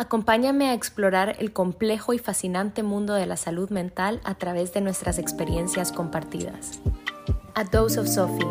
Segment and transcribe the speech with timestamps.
[0.00, 4.80] Acompáñame a explorar el complejo y fascinante mundo de la salud mental a través de
[4.80, 6.80] nuestras experiencias compartidas.
[7.54, 8.46] A Dose of Sophie,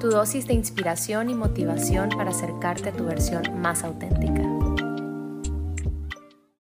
[0.00, 4.53] tu dosis de inspiración y motivación para acercarte a tu versión más auténtica.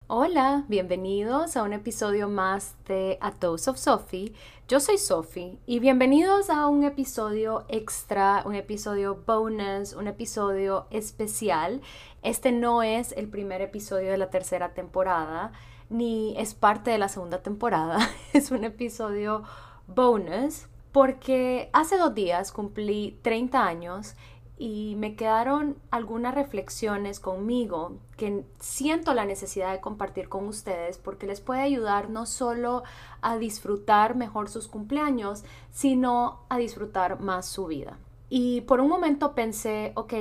[0.10, 4.32] Hola, bienvenidos a un episodio más de A Dose of Sophie.
[4.70, 11.82] Yo soy Sophie y bienvenidos a un episodio extra, un episodio bonus, un episodio especial.
[12.24, 15.52] Este no es el primer episodio de la tercera temporada,
[15.90, 17.98] ni es parte de la segunda temporada.
[18.34, 19.44] Es un episodio
[19.88, 24.16] bonus porque hace dos días cumplí 30 años
[24.58, 31.28] y me quedaron algunas reflexiones conmigo que siento la necesidad de compartir con ustedes porque
[31.28, 32.84] les puede ayudar no solo
[33.22, 38.00] a disfrutar mejor sus cumpleaños, sino a disfrutar más su vida.
[38.30, 40.14] Y por un momento pensé, ok,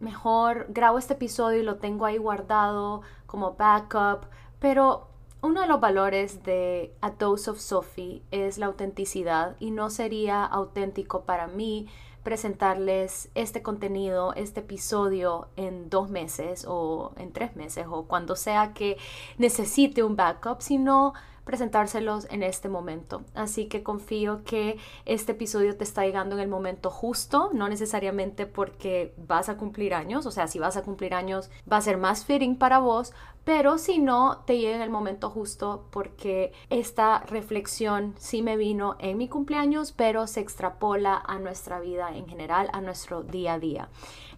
[0.00, 4.26] mejor grabo este episodio y lo tengo ahí guardado como backup,
[4.58, 5.08] pero
[5.40, 10.44] uno de los valores de A Dose of Sophie es la autenticidad y no sería
[10.44, 11.86] auténtico para mí
[12.24, 18.72] presentarles este contenido, este episodio en dos meses o en tres meses o cuando sea
[18.72, 18.96] que
[19.38, 21.14] necesite un backup, sino
[21.44, 23.22] presentárselos en este momento.
[23.34, 28.46] Así que confío que este episodio te está llegando en el momento justo, no necesariamente
[28.46, 31.98] porque vas a cumplir años, o sea, si vas a cumplir años va a ser
[31.98, 33.12] más fitting para vos,
[33.44, 38.96] pero si no, te llega en el momento justo porque esta reflexión sí me vino
[38.98, 43.58] en mi cumpleaños, pero se extrapola a nuestra vida en general, a nuestro día a
[43.58, 43.88] día.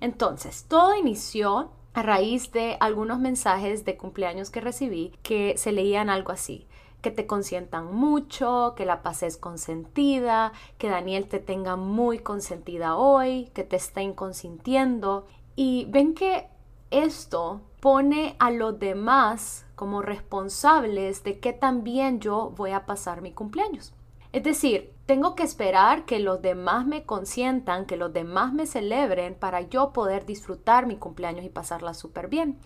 [0.01, 6.11] Entonces, todo inició a raíz de algunos mensajes de cumpleaños que recibí que se leían
[6.11, 6.67] algo así
[7.01, 13.51] que te consientan mucho, que la pases consentida, que Daniel te tenga muy consentida hoy,
[13.55, 15.27] que te estén consintiendo.
[15.55, 16.49] Y ven que
[16.91, 23.33] esto pone a los demás como responsables de que también yo voy a pasar mi
[23.33, 23.93] cumpleaños.
[24.33, 29.35] Es decir, tengo que esperar que los demás me consientan, que los demás me celebren
[29.35, 32.59] para yo poder disfrutar mi cumpleaños y pasarla súper bien.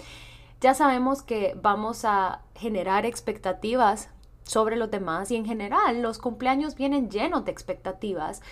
[0.61, 4.11] Ya sabemos que vamos a generar expectativas
[4.51, 8.43] sobre los demás y en general los cumpleaños vienen llenos de expectativas.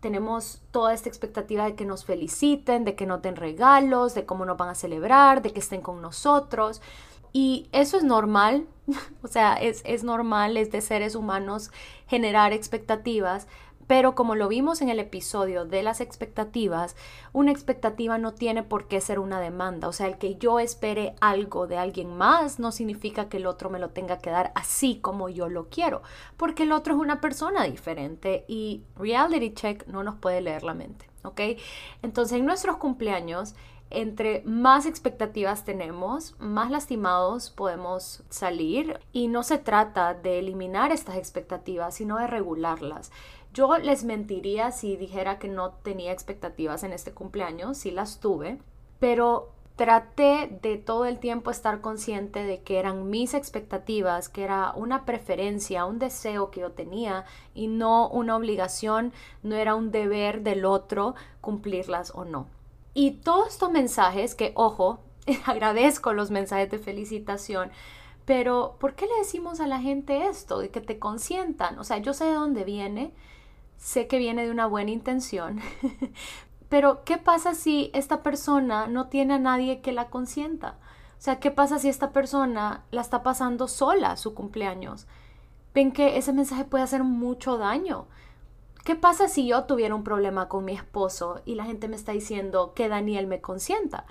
[0.00, 4.44] Tenemos toda esta expectativa de que nos feliciten, de que nos den regalos, de cómo
[4.44, 6.82] nos van a celebrar, de que estén con nosotros.
[7.32, 8.66] Y eso es normal,
[9.22, 11.70] o sea, es, es normal, es de seres humanos
[12.08, 13.46] generar expectativas,
[13.86, 16.96] pero como lo vimos en el episodio de las expectativas,
[17.32, 19.88] una expectativa no tiene por qué ser una demanda.
[19.88, 23.70] O sea, el que yo espere algo de alguien más no significa que el otro
[23.70, 26.02] me lo tenga que dar así como yo lo quiero,
[26.36, 30.74] porque el otro es una persona diferente y reality check no nos puede leer la
[30.74, 31.40] mente, ¿ok?
[32.02, 33.54] Entonces, en nuestros cumpleaños,
[33.90, 41.16] entre más expectativas tenemos, más lastimados podemos salir y no se trata de eliminar estas
[41.16, 43.12] expectativas, sino de regularlas.
[43.54, 48.58] Yo les mentiría si dijera que no tenía expectativas en este cumpleaños, sí las tuve,
[48.98, 54.72] pero traté de todo el tiempo estar consciente de que eran mis expectativas, que era
[54.74, 59.12] una preferencia, un deseo que yo tenía y no una obligación,
[59.44, 62.48] no era un deber del otro cumplirlas o no.
[62.92, 64.98] Y todos estos mensajes, que ojo,
[65.46, 67.70] agradezco los mensajes de felicitación,
[68.24, 70.58] pero ¿por qué le decimos a la gente esto?
[70.58, 71.78] De que te consientan.
[71.78, 73.12] O sea, yo sé de dónde viene,
[73.84, 75.60] sé que viene de una buena intención,
[76.70, 80.78] pero ¿qué pasa si esta persona no tiene a nadie que la consienta?
[81.18, 85.06] O sea, ¿qué pasa si esta persona la está pasando sola su cumpleaños?
[85.74, 88.06] Ven que ese mensaje puede hacer mucho daño.
[88.84, 92.12] ¿Qué pasa si yo tuviera un problema con mi esposo y la gente me está
[92.12, 94.06] diciendo que Daniel me consienta?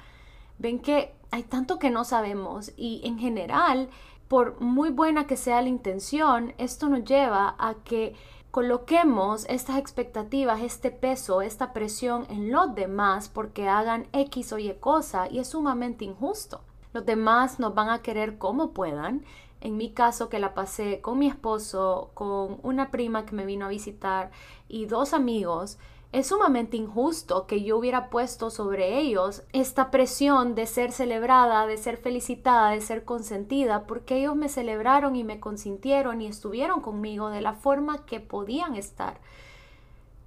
[0.59, 3.89] Ven que hay tanto que no sabemos y en general,
[4.28, 8.16] por muy buena que sea la intención, esto nos lleva a que
[8.53, 14.71] coloquemos estas expectativas, este peso, esta presión en los demás porque hagan X o Y
[14.79, 16.61] cosa y es sumamente injusto.
[16.93, 19.25] Los demás nos van a querer como puedan.
[19.59, 23.65] En mi caso, que la pasé con mi esposo, con una prima que me vino
[23.65, 24.29] a visitar
[24.67, 25.79] y dos amigos,
[26.13, 31.75] es sumamente injusto que yo hubiera puesto sobre ellos esta presión de ser celebrada, de
[31.75, 37.30] ser felicitada, de ser consentida, porque ellos me celebraron y me consintieron y estuvieron conmigo
[37.30, 39.19] de la forma que podían estar.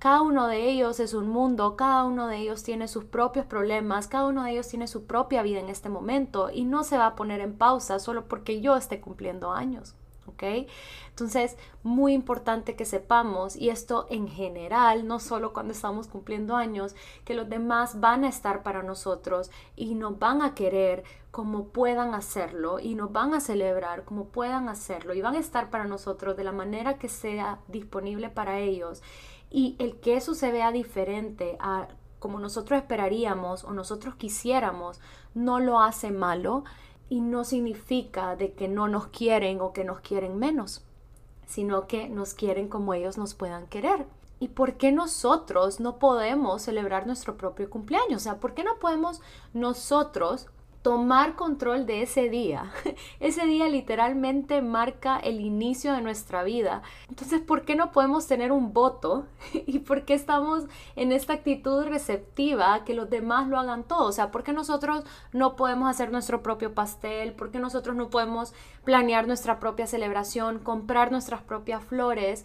[0.00, 4.08] Cada uno de ellos es un mundo, cada uno de ellos tiene sus propios problemas,
[4.08, 7.06] cada uno de ellos tiene su propia vida en este momento y no se va
[7.06, 9.94] a poner en pausa solo porque yo esté cumpliendo años.
[10.36, 10.68] ¿Ok?
[11.08, 16.94] Entonces, muy importante que sepamos, y esto en general, no solo cuando estamos cumpliendo años,
[17.24, 22.14] que los demás van a estar para nosotros y nos van a querer como puedan
[22.14, 26.34] hacerlo y nos van a celebrar como puedan hacerlo y van a estar para nosotros
[26.34, 29.02] de la manera que sea disponible para ellos
[29.50, 31.88] y el que eso se vea diferente a
[32.20, 34.98] como nosotros esperaríamos o nosotros quisiéramos
[35.34, 36.64] no lo hace malo
[37.08, 40.84] y no significa de que no nos quieren o que nos quieren menos,
[41.46, 44.06] sino que nos quieren como ellos nos puedan querer.
[44.38, 48.22] ¿Y por qué nosotros no podemos celebrar nuestro propio cumpleaños?
[48.22, 49.22] O sea, ¿por qué no podemos
[49.54, 50.48] nosotros
[50.86, 52.70] tomar control de ese día.
[53.18, 56.82] Ese día literalmente marca el inicio de nuestra vida.
[57.08, 59.26] Entonces, ¿por qué no podemos tener un voto?
[59.66, 64.06] ¿Y por qué estamos en esta actitud receptiva que los demás lo hagan todo?
[64.06, 65.02] O sea, ¿por qué nosotros
[65.32, 67.32] no podemos hacer nuestro propio pastel?
[67.32, 68.54] ¿Por qué nosotros no podemos
[68.84, 72.44] planear nuestra propia celebración, comprar nuestras propias flores?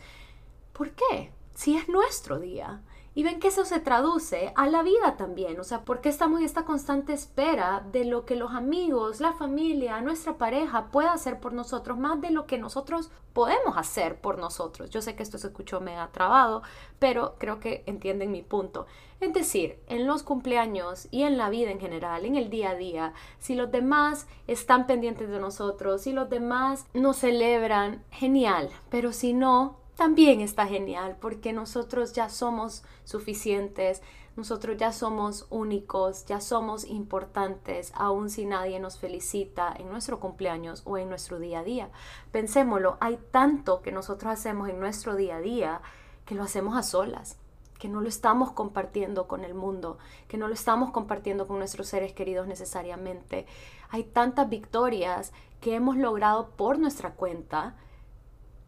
[0.74, 1.32] ¿Por qué?
[1.54, 2.82] Si es nuestro día.
[3.14, 6.46] Y ven que eso se traduce a la vida también, o sea, porque estamos en
[6.46, 11.52] esta constante espera de lo que los amigos, la familia, nuestra pareja pueda hacer por
[11.52, 14.90] nosotros, más de lo que nosotros podemos hacer por nosotros.
[14.90, 16.64] Yo sé que esto se escuchó mega trabado,
[17.00, 18.86] pero creo que entienden mi punto.
[19.20, 22.76] Es decir, en los cumpleaños y en la vida en general, en el día a
[22.76, 29.12] día, si los demás están pendientes de nosotros, si los demás nos celebran, genial, pero
[29.12, 34.02] si no, también está genial porque nosotros ya somos suficientes,
[34.36, 40.82] nosotros ya somos únicos, ya somos importantes, aun si nadie nos felicita en nuestro cumpleaños
[40.86, 41.90] o en nuestro día a día.
[42.32, 45.82] Pensémoslo, hay tanto que nosotros hacemos en nuestro día a día
[46.26, 47.38] que lo hacemos a solas
[47.78, 51.88] que no lo estamos compartiendo con el mundo, que no lo estamos compartiendo con nuestros
[51.88, 53.48] seres queridos necesariamente.
[53.90, 55.32] Hay tantas victorias
[55.62, 57.76] que hemos logrado por nuestra cuenta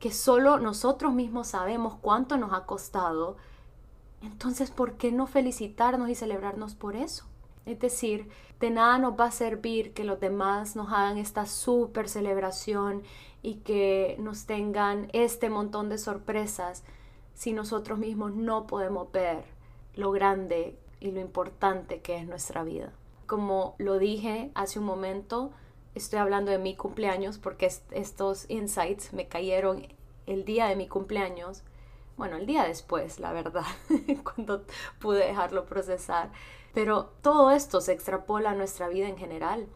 [0.04, 3.38] que solo nosotros mismos sabemos cuánto nos ha costado,
[4.22, 7.24] entonces ¿por qué no felicitarnos y celebrarnos por eso?
[7.66, 8.28] Es decir,
[8.60, 13.04] de nada nos va a servir que los demás nos hagan esta súper celebración
[13.42, 16.84] y que nos tengan este montón de sorpresas
[17.34, 19.46] si nosotros mismos no podemos ver
[19.96, 22.92] lo grande y lo importante que es nuestra vida.
[23.26, 25.54] Como lo dije hace un momento,
[25.96, 29.88] estoy hablando de mi cumpleaños porque estos insights me cayeron
[30.26, 31.64] el día de mi cumpleaños,
[32.18, 33.66] bueno, el día después, la verdad,
[34.24, 34.64] cuando
[35.00, 36.32] pude dejarlo procesar.
[36.74, 39.68] Pero todo esto se extrapola a nuestra vida en general.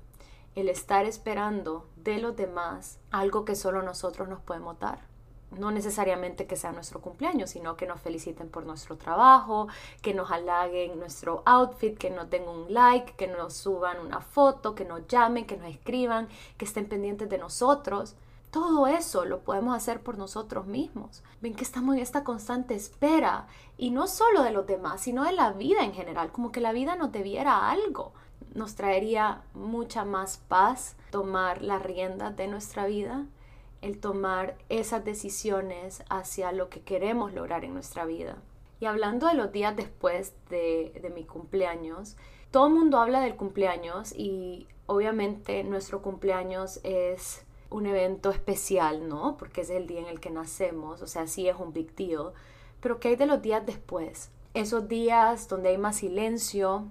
[0.56, 5.17] El estar esperando de los demás algo que solo nosotros nos podemos dar.
[5.52, 9.68] No necesariamente que sea nuestro cumpleaños, sino que nos feliciten por nuestro trabajo,
[10.02, 14.76] que nos halaguen nuestro outfit, que nos den un like, que nos suban una foto,
[14.76, 16.28] que nos llamen, que nos escriban,
[16.58, 18.16] que estén pendientes de nosotros.
[18.52, 21.24] Todo eso lo podemos hacer por nosotros mismos.
[21.42, 23.48] Ven que estamos en esta constante espera
[23.78, 26.72] y no solo de los demás, sino de la vida en general, como que la
[26.72, 28.14] vida nos debiera algo.
[28.54, 33.26] Nos traería mucha más paz tomar la rienda de nuestra vida,
[33.82, 38.38] el tomar esas decisiones hacia lo que queremos lograr en nuestra vida.
[38.80, 42.16] Y hablando de los días después de, de mi cumpleaños,
[42.52, 49.38] todo el mundo habla del cumpleaños y obviamente nuestro cumpleaños es un evento especial, ¿no?
[49.38, 52.32] Porque es el día en el que nacemos, o sea, sí es un big deal.
[52.80, 54.32] Pero ¿qué hay de los días después?
[54.54, 56.86] Esos días donde hay más silencio,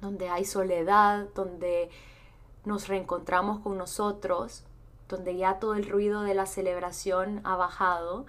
[0.00, 1.90] donde hay soledad, donde
[2.64, 4.64] nos reencontramos con nosotros,
[5.08, 8.26] donde ya todo el ruido de la celebración ha bajado.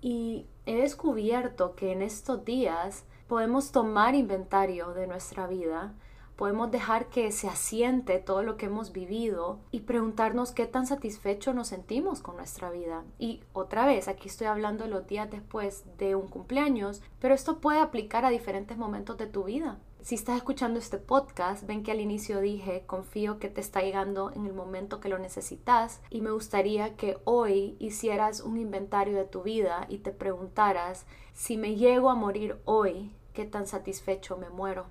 [0.00, 5.94] Y he descubierto que en estos días podemos tomar inventario de nuestra vida
[6.36, 11.54] podemos dejar que se asiente todo lo que hemos vivido y preguntarnos qué tan satisfecho
[11.54, 13.04] nos sentimos con nuestra vida.
[13.18, 17.58] Y otra vez, aquí estoy hablando de los días después de un cumpleaños, pero esto
[17.58, 19.78] puede aplicar a diferentes momentos de tu vida.
[20.06, 24.30] Si estás escuchando este podcast, ven que al inicio dije, confío que te está llegando
[24.30, 29.24] en el momento que lo necesitas y me gustaría que hoy hicieras un inventario de
[29.24, 34.48] tu vida y te preguntaras, si me llego a morir hoy, ¿qué tan satisfecho me
[34.48, 34.86] muero?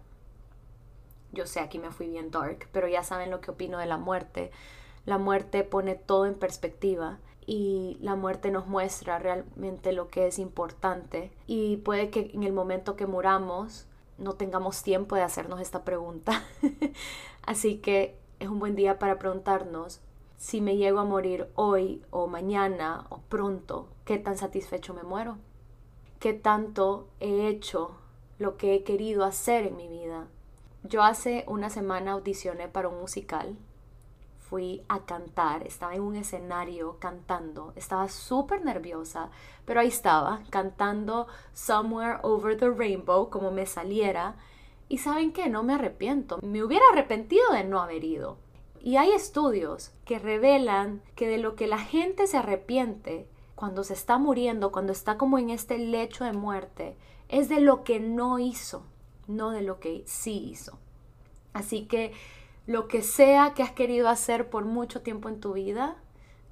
[1.32, 3.98] yo sé, aquí me fui bien dark, pero ya saben lo que opino de la
[3.98, 4.52] muerte.
[5.06, 10.40] La muerte pone todo en perspectiva y la muerte nos muestra realmente lo que es
[10.40, 15.84] importante y puede que en el momento que muramos no tengamos tiempo de hacernos esta
[15.84, 16.44] pregunta.
[17.46, 20.02] Así que es un buen día para preguntarnos
[20.38, 25.38] si me llego a morir hoy o mañana o pronto, ¿qué tan satisfecho me muero?
[26.20, 27.96] ¿Qué tanto he hecho
[28.38, 30.28] lo que he querido hacer en mi vida?
[30.84, 33.58] Yo hace una semana audicioné para un musical.
[34.50, 39.32] Fui a cantar, estaba en un escenario cantando, estaba súper nerviosa,
[39.66, 44.36] pero ahí estaba, cantando Somewhere Over the Rainbow, como me saliera.
[44.88, 48.38] Y saben que no me arrepiento, me hubiera arrepentido de no haber ido.
[48.80, 53.94] Y hay estudios que revelan que de lo que la gente se arrepiente cuando se
[53.94, 56.96] está muriendo, cuando está como en este lecho de muerte,
[57.30, 58.86] es de lo que no hizo,
[59.28, 60.78] no de lo que sí hizo.
[61.54, 62.14] Así que
[62.68, 65.98] lo que sea que has querido hacer por mucho tiempo en tu vida,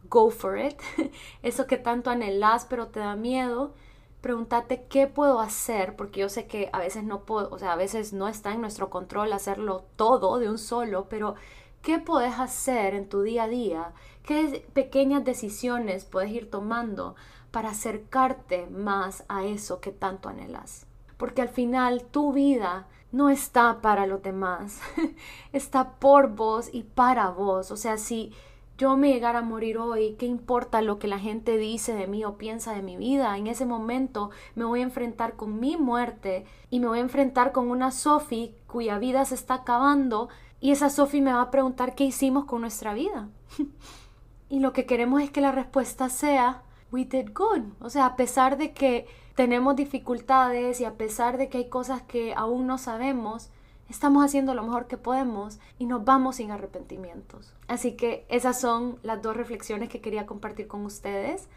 [0.10, 0.80] go for it.
[1.44, 3.74] Eso que tanto anhelas pero te da miedo,
[4.22, 7.78] pregúntate qué puedo hacer, porque yo sé que a veces no puedo, o sea, a
[7.78, 11.36] veces no está en nuestro control hacerlo todo de un solo, pero
[11.82, 13.94] ¿qué puedes hacer en tu día a día?
[14.24, 17.16] ¿Qué pequeñas decisiones puedes ir tomando
[17.52, 20.86] para acercarte más a eso que tanto anhelas?
[21.18, 24.82] Porque al final tu vida no está para los demás,
[25.54, 27.72] está por vos y para vos.
[27.72, 28.34] O sea, si
[28.78, 32.26] yo me llegara a morir hoy, ¿qué importa lo que la gente dice de mí
[32.26, 33.38] o piensa de mi vida?
[33.38, 37.52] En ese momento me voy a enfrentar con mi muerte y me voy a enfrentar
[37.52, 40.30] con una Sophie cuya vida se está acabando
[40.60, 43.30] y esa Sophie me va a preguntar qué hicimos con nuestra vida.
[44.50, 47.64] y lo que queremos es que la respuesta sea, we did good.
[47.82, 52.04] O sea, a pesar de que tenemos dificultades y a pesar de que hay cosas
[52.04, 53.50] que aún no sabemos,
[53.90, 57.52] estamos haciendo lo mejor que podemos y nos vamos sin arrepentimientos.
[57.68, 61.48] Así que esas son las dos reflexiones que quería compartir con ustedes.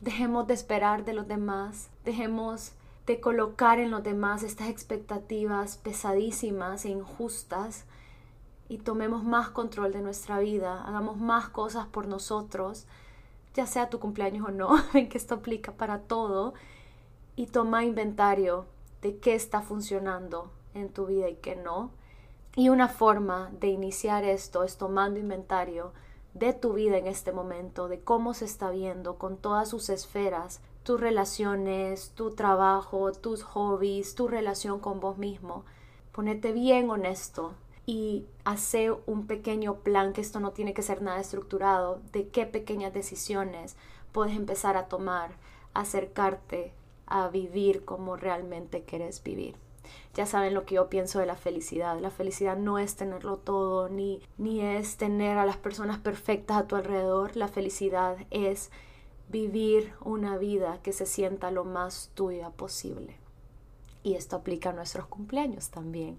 [0.00, 2.72] Dejemos de esperar de los demás, dejemos
[3.06, 7.84] de colocar en los demás estas expectativas pesadísimas e injustas
[8.68, 12.86] y tomemos más control de nuestra vida, hagamos más cosas por nosotros,
[13.56, 16.54] ya sea tu cumpleaños o no, en que esto aplica para todo,
[17.34, 18.66] y toma inventario
[19.02, 21.90] de qué está funcionando en tu vida y qué no.
[22.54, 25.92] Y una forma de iniciar esto es tomando inventario
[26.34, 30.60] de tu vida en este momento, de cómo se está viendo con todas sus esferas,
[30.82, 35.64] tus relaciones, tu trabajo, tus hobbies, tu relación con vos mismo.
[36.12, 37.54] Ponete bien honesto
[37.86, 42.44] y hace un pequeño plan, que esto no tiene que ser nada estructurado, de qué
[42.44, 43.76] pequeñas decisiones
[44.10, 45.30] puedes empezar a tomar,
[45.72, 46.72] acercarte
[47.06, 49.54] a vivir como realmente quieres vivir.
[50.14, 52.00] Ya saben lo que yo pienso de la felicidad.
[52.00, 56.66] La felicidad no es tenerlo todo, ni, ni es tener a las personas perfectas a
[56.66, 57.36] tu alrededor.
[57.36, 58.70] La felicidad es
[59.28, 63.16] vivir una vida que se sienta lo más tuya posible.
[64.02, 66.18] Y esto aplica a nuestros cumpleaños también.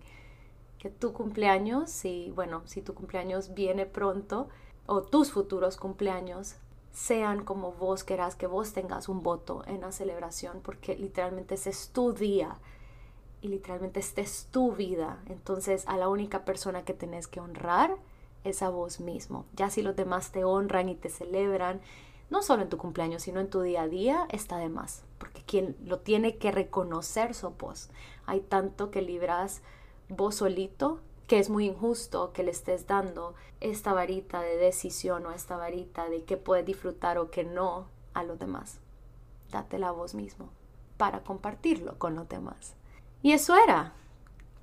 [0.79, 4.47] Que tu cumpleaños, si, bueno, si tu cumpleaños viene pronto,
[4.85, 6.55] o tus futuros cumpleaños,
[6.91, 11.69] sean como vos querás, que vos tengas un voto en la celebración, porque literalmente ese
[11.69, 12.57] es tu día
[13.41, 15.21] y literalmente esta es tu vida.
[15.27, 17.95] Entonces a la única persona que tenés que honrar
[18.43, 19.45] es a vos mismo.
[19.53, 21.81] Ya si los demás te honran y te celebran,
[22.29, 25.03] no solo en tu cumpleaños, sino en tu día a día, está de más.
[25.17, 27.89] Porque quien lo tiene que reconocer sos vos.
[28.25, 29.61] Hay tanto que libras
[30.09, 35.31] vos solito que es muy injusto que le estés dando esta varita de decisión o
[35.31, 38.79] esta varita de qué puedes disfrutar o qué no a los demás.
[39.51, 40.49] Dátela a vos mismo
[40.95, 42.75] para compartirlo con los demás.
[43.21, 43.93] Y eso era.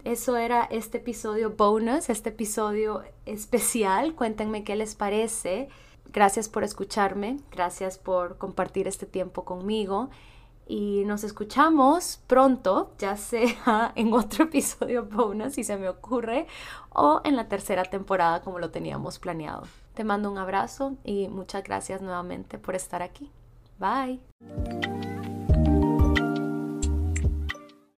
[0.04, 4.14] Eso era este episodio bonus, este episodio especial.
[4.14, 5.68] Cuéntenme qué les parece.
[6.12, 10.10] Gracias por escucharme, gracias por compartir este tiempo conmigo
[10.66, 16.46] y nos escuchamos pronto, ya sea en otro episodio bonus si se me ocurre
[16.90, 19.62] o en la tercera temporada como lo teníamos planeado.
[19.94, 23.30] Te mando un abrazo y muchas gracias nuevamente por estar aquí.
[23.78, 24.20] Bye.